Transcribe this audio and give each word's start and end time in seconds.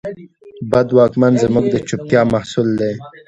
بد 0.71 0.87
واکمن 0.97 1.33
زموږ 1.43 1.65
د 1.69 1.75
چوپتیا 1.87 2.21
محصول 2.33 2.67
دی. 2.79 2.93